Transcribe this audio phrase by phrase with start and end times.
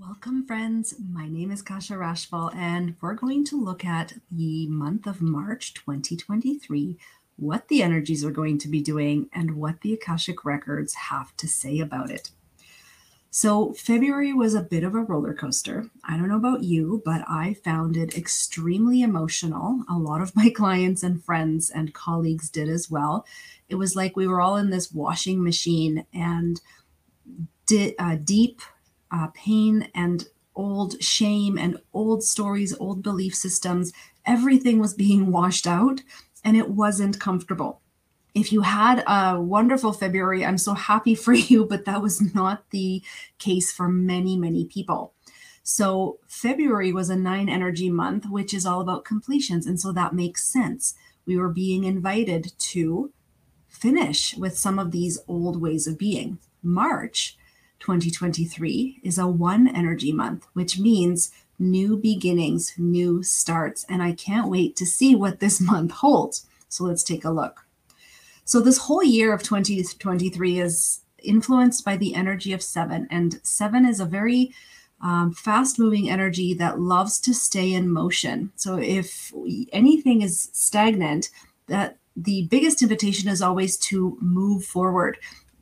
[0.00, 0.94] Welcome, friends.
[1.12, 5.74] My name is Kasia Rachfall, and we're going to look at the month of March
[5.74, 6.96] 2023,
[7.36, 11.46] what the energies are going to be doing, and what the Akashic records have to
[11.46, 12.30] say about it.
[13.30, 15.90] So, February was a bit of a roller coaster.
[16.02, 19.84] I don't know about you, but I found it extremely emotional.
[19.86, 23.26] A lot of my clients and friends and colleagues did as well.
[23.68, 26.58] It was like we were all in this washing machine and
[27.66, 28.62] di- uh, deep
[29.10, 33.92] uh, pain and old shame and old stories, old belief systems,
[34.26, 36.02] everything was being washed out
[36.44, 37.80] and it wasn't comfortable.
[38.34, 42.70] If you had a wonderful February, I'm so happy for you, but that was not
[42.70, 43.02] the
[43.38, 45.14] case for many, many people.
[45.62, 49.66] So, February was a nine energy month, which is all about completions.
[49.66, 50.94] And so that makes sense.
[51.26, 53.12] We were being invited to
[53.68, 56.38] finish with some of these old ways of being.
[56.62, 57.36] March
[57.80, 63.84] 2023 is a one energy month, which means new beginnings, new starts.
[63.88, 66.46] And I can't wait to see what this month holds.
[66.68, 67.66] So let's take a look.
[68.44, 73.06] So, this whole year of 2023 is influenced by the energy of seven.
[73.10, 74.52] And seven is a very
[75.00, 78.50] um, fast moving energy that loves to stay in motion.
[78.56, 79.32] So, if
[79.72, 81.30] anything is stagnant,
[81.68, 85.18] that the biggest invitation is always to move forward.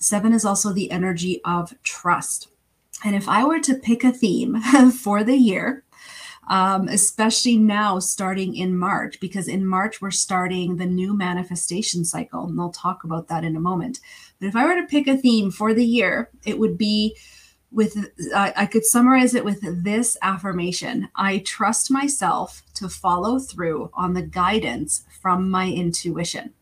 [0.00, 2.48] Seven is also the energy of trust.
[3.04, 4.60] And if I were to pick a theme
[4.92, 5.84] for the year,
[6.48, 12.46] um, especially now starting in March, because in March we're starting the new manifestation cycle,
[12.46, 14.00] and I'll talk about that in a moment.
[14.40, 17.16] But if I were to pick a theme for the year, it would be
[17.70, 17.96] with
[18.34, 24.14] uh, I could summarize it with this affirmation I trust myself to follow through on
[24.14, 26.52] the guidance from my intuition.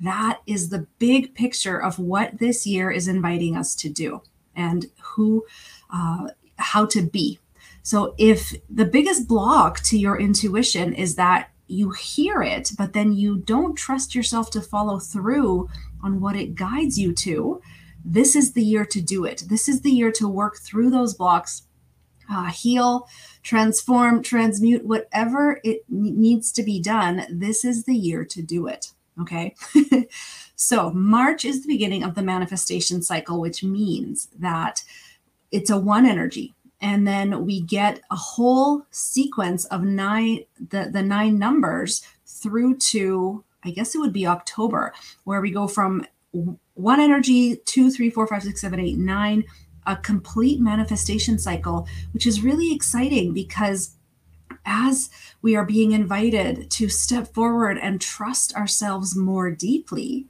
[0.00, 4.22] That is the big picture of what this year is inviting us to do
[4.56, 5.44] and who,
[5.92, 7.38] uh, how to be.
[7.82, 13.12] So, if the biggest block to your intuition is that you hear it, but then
[13.12, 15.68] you don't trust yourself to follow through
[16.02, 17.62] on what it guides you to,
[18.04, 19.44] this is the year to do it.
[19.48, 21.62] This is the year to work through those blocks,
[22.30, 23.08] uh, heal,
[23.42, 27.26] transform, transmute, whatever it needs to be done.
[27.30, 28.92] This is the year to do it.
[29.20, 29.54] Okay.
[30.56, 34.82] so March is the beginning of the manifestation cycle, which means that
[35.50, 36.54] it's a one energy.
[36.80, 43.44] And then we get a whole sequence of nine, the, the nine numbers through to,
[43.64, 44.94] I guess it would be October,
[45.24, 46.06] where we go from
[46.74, 49.44] one energy, two, three, four, five, six, seven, eight, nine,
[49.86, 53.96] a complete manifestation cycle, which is really exciting because
[54.70, 55.10] as
[55.42, 60.26] we are being invited to step forward and trust ourselves more deeply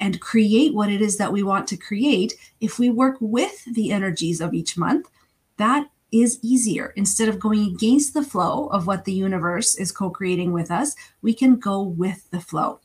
[0.00, 3.92] and create what it is that we want to create, if we work with the
[3.92, 5.08] energies of each month,
[5.56, 6.92] that is easier.
[6.96, 10.94] Instead of going against the flow of what the universe is co creating with us,
[11.22, 12.80] we can go with the flow.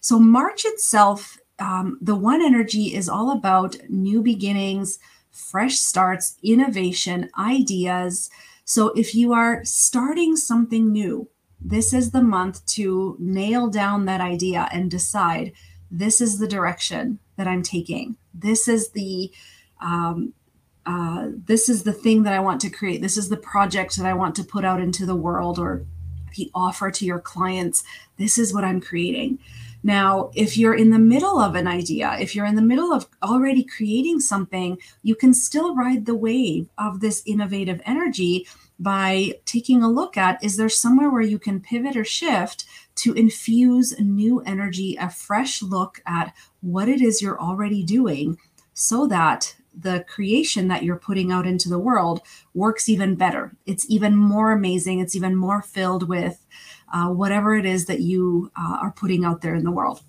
[0.00, 4.98] So, March itself, um, the one energy is all about new beginnings,
[5.30, 8.30] fresh starts, innovation, ideas.
[8.64, 11.28] So if you are starting something new,
[11.60, 15.52] this is the month to nail down that idea and decide
[15.90, 18.16] this is the direction that I'm taking.
[18.32, 19.32] This is the
[19.80, 20.34] um,
[20.86, 23.00] uh, this is the thing that I want to create.
[23.00, 25.86] This is the project that I want to put out into the world or
[26.36, 27.82] the offer to your clients.
[28.18, 29.38] This is what I'm creating.
[29.84, 33.06] Now, if you're in the middle of an idea, if you're in the middle of
[33.22, 38.46] already creating something, you can still ride the wave of this innovative energy
[38.78, 42.64] by taking a look at is there somewhere where you can pivot or shift
[42.96, 48.38] to infuse new energy, a fresh look at what it is you're already doing
[48.72, 52.22] so that the creation that you're putting out into the world
[52.54, 53.54] works even better.
[53.66, 55.00] It's even more amazing.
[55.00, 56.46] It's even more filled with
[56.94, 60.00] uh, whatever it is that you uh, are putting out there in the world.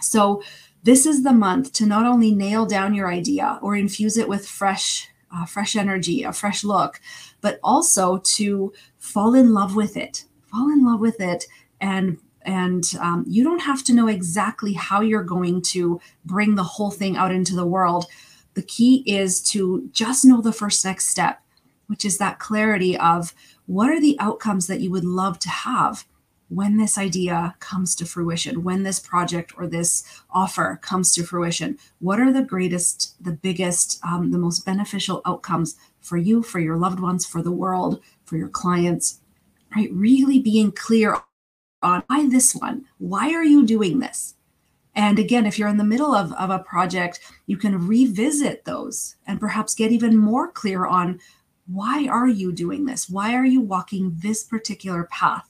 [0.00, 0.42] So,
[0.82, 4.48] this is the month to not only nail down your idea or infuse it with
[4.48, 7.02] fresh, uh, fresh energy, a fresh look,
[7.42, 10.24] but also to fall in love with it.
[10.50, 11.44] Fall in love with it
[11.80, 16.62] and and um, you don't have to know exactly how you're going to bring the
[16.62, 18.06] whole thing out into the world
[18.54, 21.42] the key is to just know the first next step
[21.86, 23.34] which is that clarity of
[23.66, 26.04] what are the outcomes that you would love to have
[26.50, 31.78] when this idea comes to fruition, when this project or this offer comes to fruition,
[32.00, 36.76] what are the greatest, the biggest, um, the most beneficial outcomes for you, for your
[36.76, 39.20] loved ones, for the world, for your clients,
[39.74, 39.90] right?
[39.92, 41.16] Really being clear
[41.82, 42.84] on why this one?
[42.98, 44.34] Why are you doing this?
[44.94, 49.14] And again, if you're in the middle of, of a project, you can revisit those
[49.24, 51.20] and perhaps get even more clear on
[51.66, 53.08] why are you doing this?
[53.08, 55.49] Why are you walking this particular path?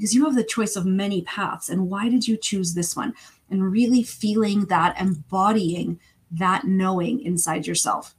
[0.00, 1.68] Because you have the choice of many paths.
[1.68, 3.12] And why did you choose this one?
[3.50, 6.00] And really feeling that, embodying
[6.30, 8.14] that knowing inside yourself.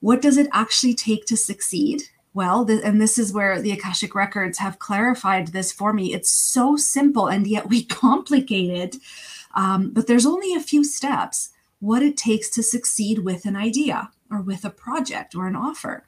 [0.00, 2.02] What does it actually take to succeed?
[2.34, 6.12] Well, th- and this is where the Akashic Records have clarified this for me.
[6.12, 8.96] It's so simple, and yet we complicate it.
[9.54, 11.48] Um, but there's only a few steps
[11.80, 16.04] what it takes to succeed with an idea or with a project or an offer.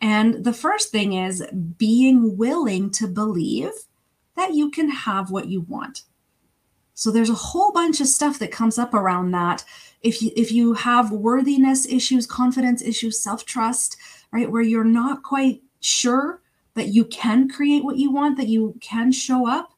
[0.00, 1.44] And the first thing is
[1.76, 3.72] being willing to believe
[4.38, 6.02] that you can have what you want.
[6.94, 9.64] So there's a whole bunch of stuff that comes up around that.
[10.02, 13.96] If you if you have worthiness issues, confidence issues, self-trust,
[14.32, 16.40] right, where you're not quite sure
[16.74, 19.74] that you can create what you want, that you can show up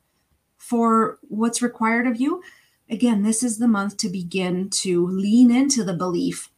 [0.56, 2.42] for what's required of you,
[2.88, 6.50] again, this is the month to begin to lean into the belief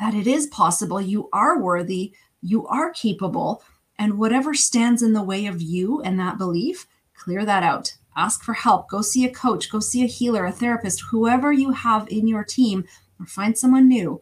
[0.00, 3.62] that it is possible, you are worthy, you are capable,
[3.98, 6.86] and whatever stands in the way of you and that belief,
[7.22, 7.94] clear that out.
[8.16, 8.88] Ask for help.
[8.88, 12.44] Go see a coach, go see a healer, a therapist, whoever you have in your
[12.44, 12.84] team,
[13.18, 14.20] or find someone new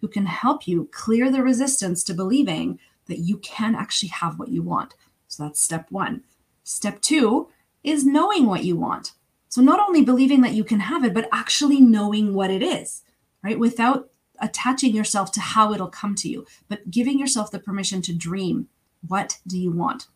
[0.00, 4.48] who can help you clear the resistance to believing that you can actually have what
[4.48, 4.94] you want.
[5.28, 6.24] So that's step one.
[6.62, 7.48] Step two
[7.82, 9.12] is knowing what you want.
[9.48, 13.02] So not only believing that you can have it, but actually knowing what it is,
[13.42, 13.58] right?
[13.58, 14.10] Without
[14.40, 18.68] attaching yourself to how it'll come to you, but giving yourself the permission to dream.
[19.06, 20.08] What do you want?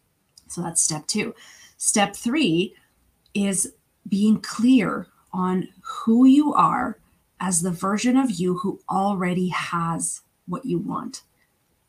[0.48, 1.34] So that's step two.
[1.76, 2.74] Step three
[3.34, 3.72] is
[4.08, 6.98] being clear on who you are
[7.40, 11.22] as the version of you who already has what you want.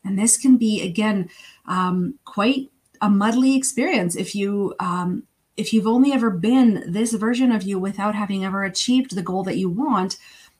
[0.04, 1.30] And this can be, again,
[1.66, 2.70] um, quite
[3.00, 5.24] a muddly experience if you um,
[5.56, 9.42] if you've only ever been this version of you without having ever achieved the goal
[9.42, 10.16] that you want,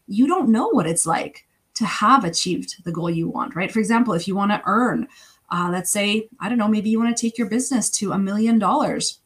[0.09, 3.71] you don't know what it's like to have achieved the goal you want, right?
[3.71, 5.07] For example, if you want to earn,
[5.51, 8.19] uh, let's say, I don't know, maybe you want to take your business to a
[8.19, 9.21] million dollars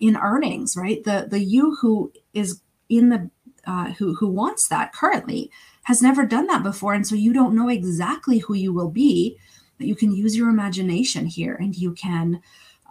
[0.00, 1.02] in earnings, right?
[1.02, 3.30] The the you who is in the
[3.66, 5.50] uh, who who wants that currently
[5.84, 9.36] has never done that before, and so you don't know exactly who you will be.
[9.78, 12.40] But you can use your imagination here, and you can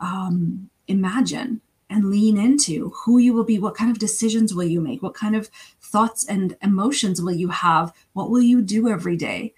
[0.01, 4.81] um, imagine and lean into who you will be what kind of decisions will you
[4.81, 5.49] make what kind of
[5.79, 9.53] thoughts and emotions will you have what will you do every day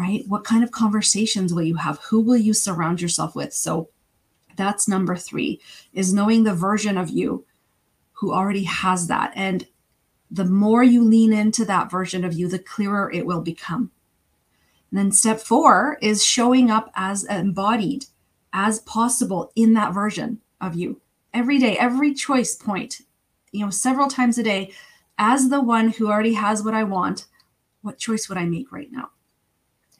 [0.00, 0.24] right?
[0.26, 1.98] What kind of conversations will you have?
[2.08, 3.52] Who will you surround yourself with?
[3.52, 3.90] So
[4.56, 5.60] that's number 3
[5.92, 7.44] is knowing the version of you
[8.12, 9.32] who already has that.
[9.36, 9.66] And
[10.30, 13.90] the more you lean into that version of you the clearer it will become.
[14.90, 18.06] And then step 4 is showing up as embodied
[18.52, 21.00] as possible in that version of you.
[21.34, 23.02] Every day, every choice point,
[23.52, 24.72] you know, several times a day,
[25.18, 27.26] as the one who already has what I want,
[27.82, 29.10] what choice would I make right now?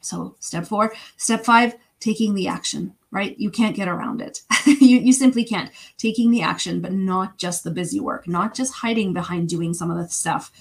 [0.01, 0.93] So, step four.
[1.17, 3.37] Step five, taking the action, right?
[3.39, 4.41] You can't get around it.
[4.65, 5.71] you, you simply can't.
[5.97, 9.91] Taking the action, but not just the busy work, not just hiding behind doing some
[9.91, 10.51] of the stuff,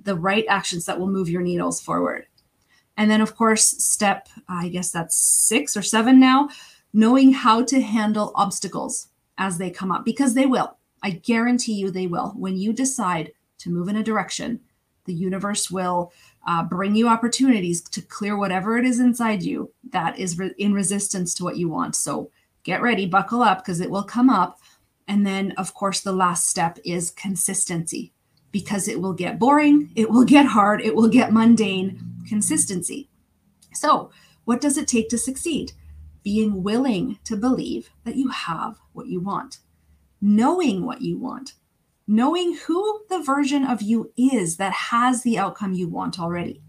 [0.00, 2.26] the right actions that will move your needles forward.
[2.96, 6.48] And then, of course, step, I guess that's six or seven now,
[6.92, 10.76] knowing how to handle obstacles as they come up because they will.
[11.02, 12.32] I guarantee you they will.
[12.36, 14.60] When you decide to move in a direction,
[15.04, 16.12] the universe will
[16.46, 20.72] uh, bring you opportunities to clear whatever it is inside you that is re- in
[20.72, 21.94] resistance to what you want.
[21.96, 22.30] So
[22.62, 24.58] get ready, buckle up because it will come up.
[25.06, 28.12] And then, of course, the last step is consistency
[28.52, 32.00] because it will get boring, it will get hard, it will get mundane.
[32.28, 33.10] Consistency.
[33.74, 34.10] So,
[34.44, 35.72] what does it take to succeed?
[36.24, 39.58] being willing to believe that you have what you want,
[40.20, 41.52] knowing what you want,
[42.06, 46.62] knowing who the version of you is that has the outcome you want already,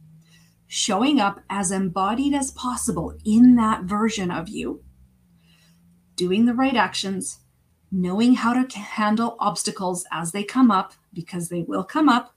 [0.67, 4.83] showing up as embodied as possible in that version of you,
[6.15, 7.39] doing the right actions,
[7.91, 12.33] knowing how to handle obstacles as they come up, because they will come up,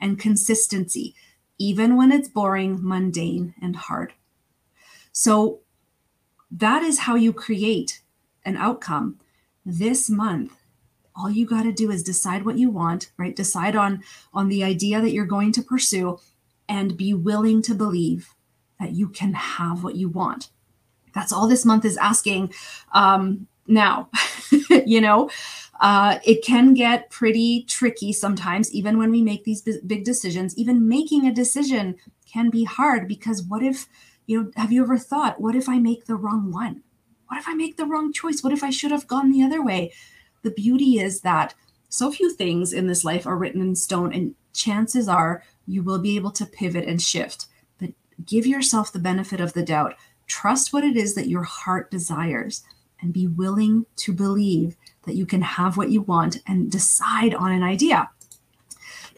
[0.00, 1.14] and consistency,
[1.58, 4.14] even when it's boring, mundane, and hard.
[5.12, 5.60] So,
[6.50, 8.00] that is how you create
[8.44, 9.18] an outcome
[9.64, 10.59] this month
[11.20, 14.64] all you got to do is decide what you want right decide on on the
[14.64, 16.18] idea that you're going to pursue
[16.68, 18.34] and be willing to believe
[18.78, 20.50] that you can have what you want
[21.14, 22.52] that's all this month is asking
[22.92, 24.08] um now
[24.86, 25.30] you know
[25.82, 30.86] uh, it can get pretty tricky sometimes even when we make these big decisions even
[30.86, 31.96] making a decision
[32.30, 33.88] can be hard because what if
[34.30, 36.84] you know, have you ever thought, what if I make the wrong one?
[37.26, 38.44] What if I make the wrong choice?
[38.44, 39.92] What if I should have gone the other way?
[40.42, 41.54] The beauty is that
[41.88, 45.98] so few things in this life are written in stone, and chances are you will
[45.98, 47.46] be able to pivot and shift.
[47.78, 47.90] But
[48.24, 49.94] give yourself the benefit of the doubt.
[50.30, 52.62] trust what it is that your heart desires
[53.02, 57.50] and be willing to believe that you can have what you want and decide on
[57.50, 58.08] an idea.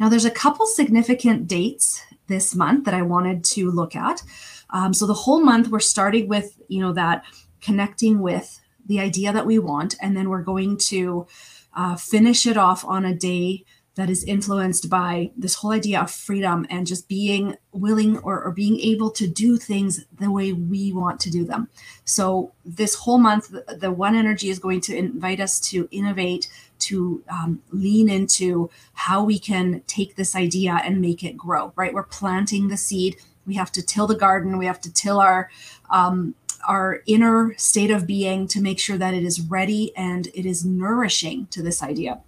[0.01, 4.23] Now, there's a couple significant dates this month that I wanted to look at.
[4.71, 7.25] Um, so the whole month we're starting with, you know, that
[7.61, 8.59] connecting with
[8.93, 11.27] the idea that we want, and then we're going to
[11.75, 16.11] uh, finish it off on a day that is influenced by this whole idea of
[16.11, 20.93] freedom and just being willing or, or, being able to do things the way we
[20.93, 21.69] want to do them.
[22.05, 27.23] So, this whole month, the, one energy is going to invite us to innovate, to
[27.31, 31.95] um, lean into how we can take this idea and make it grow, right?
[31.95, 33.17] We're planting the seed.
[33.47, 35.51] We have to till the garden, we have to till our
[35.91, 36.35] um,
[36.67, 40.65] our inner state of being to make sure that it is ready and it is
[40.65, 42.21] nourishing to this idea.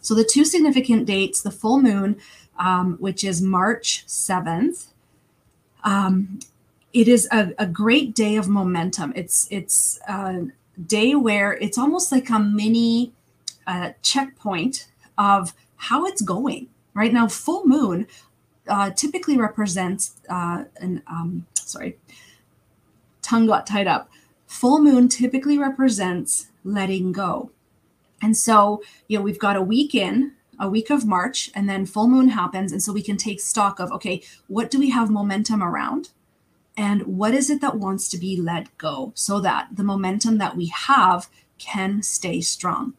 [0.00, 2.16] So the two significant dates, the full moon,
[2.58, 4.86] um, which is March 7th,
[5.84, 6.40] um,
[6.92, 9.12] it is a, a, great day of momentum.
[9.14, 10.46] It's it's a
[10.86, 13.12] day where it's almost like a mini
[13.66, 16.68] uh, checkpoint of how it's going.
[16.94, 18.06] Right now, full moon
[18.66, 21.98] uh, typically represents uh, an um, sorry
[23.26, 24.08] tongue got tied up.
[24.46, 27.50] Full moon typically represents letting go.
[28.22, 31.84] And so, you know, we've got a week in, a week of March, and then
[31.84, 32.72] full moon happens.
[32.72, 36.10] And so we can take stock of, okay, what do we have momentum around?
[36.76, 40.56] And what is it that wants to be let go so that the momentum that
[40.56, 41.28] we have
[41.58, 42.94] can stay strong?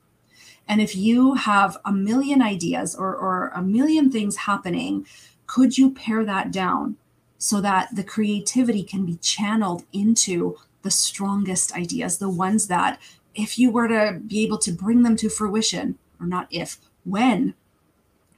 [0.67, 5.07] And if you have a million ideas or, or a million things happening,
[5.45, 6.97] could you pare that down
[7.37, 12.99] so that the creativity can be channeled into the strongest ideas, the ones that,
[13.35, 17.53] if you were to be able to bring them to fruition, or not if, when,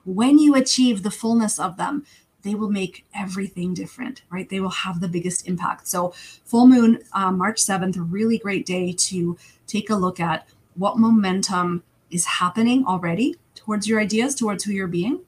[0.05, 2.05] when you achieve the fullness of them,
[2.41, 4.49] they will make everything different, right?
[4.49, 5.87] They will have the biggest impact.
[5.87, 6.13] So,
[6.45, 9.37] full moon, uh, March 7th, a really great day to
[9.67, 14.87] take a look at what momentum is happening already towards your ideas, towards who you're
[14.87, 15.19] being,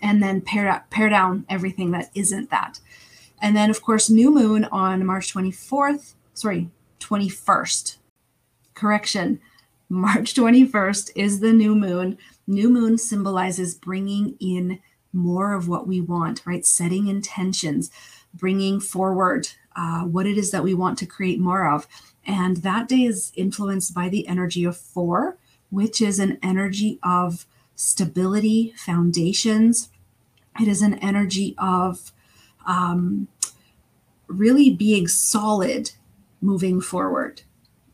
[0.00, 2.80] and then pare, pare down everything that isn't that.
[3.40, 7.96] And then, of course, new moon on March 24th, sorry, 21st.
[8.74, 9.40] Correction,
[9.88, 12.18] March 21st is the new moon.
[12.46, 14.80] New moon symbolizes bringing in
[15.12, 16.66] more of what we want, right?
[16.66, 17.90] Setting intentions,
[18.34, 21.86] bringing forward uh, what it is that we want to create more of.
[22.26, 25.38] And that day is influenced by the energy of four,
[25.70, 27.46] which is an energy of
[27.78, 29.88] stability, foundations.
[30.60, 32.12] It is an energy of
[32.66, 33.28] um,
[34.26, 35.92] really being solid
[36.40, 37.42] moving forward.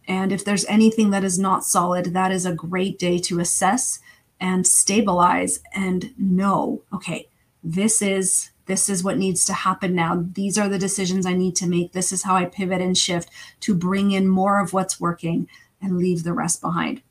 [0.09, 4.01] And if there's anything that is not solid, that is a great day to assess
[4.41, 7.29] and stabilize and know, okay,
[7.63, 10.25] this is this is what needs to happen now.
[10.33, 11.93] These are the decisions I need to make.
[11.93, 13.29] This is how I pivot and shift
[13.61, 15.47] to bring in more of what's working
[15.83, 17.03] and leave the rest behind.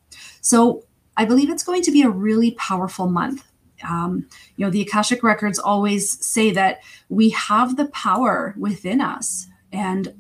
[0.42, 0.84] So
[1.18, 3.46] I believe it's going to be a really powerful month.
[3.88, 9.48] Um, you know, the Akashic records always say that we have the power within us.
[9.72, 10.14] And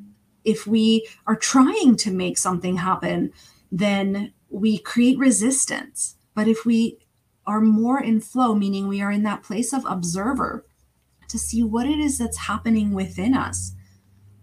[0.44, 3.32] if we are trying to make something happen,
[3.72, 6.16] then we create resistance.
[6.36, 7.00] But if we
[7.46, 10.66] are more in flow, meaning we are in that place of observer
[11.28, 13.74] to see what it is that's happening within us,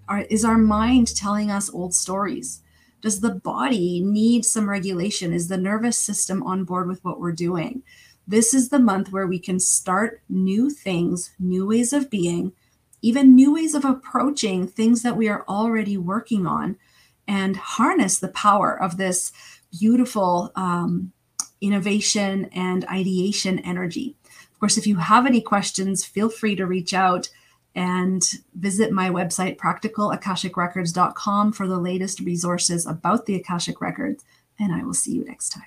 [0.08, 2.62] are, is our mind telling us old stories?
[3.00, 5.32] Does the body need some regulation?
[5.32, 7.82] Is the nervous system on board with what we're doing?
[8.26, 12.52] This is the month where we can start new things, new ways of being,
[13.02, 16.76] even new ways of approaching things that we are already working on,
[17.26, 19.32] and harness the power of this
[19.78, 21.12] beautiful um,
[21.60, 24.16] innovation and ideation energy.
[24.52, 27.30] Of course, if you have any questions, feel free to reach out
[27.74, 28.22] and
[28.54, 34.24] visit my website, practicalakashicrecords.com, for the latest resources about the Akashic Records.
[34.58, 35.64] And I will see you next time.